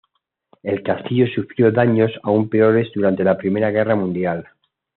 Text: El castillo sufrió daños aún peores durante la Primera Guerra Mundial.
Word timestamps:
El 0.63 0.81
castillo 0.81 1.27
sufrió 1.27 1.71
daños 1.71 2.09
aún 2.23 2.49
peores 2.49 2.87
durante 2.95 3.23
la 3.23 3.37
Primera 3.37 3.69
Guerra 3.69 3.93
Mundial. 3.95 4.47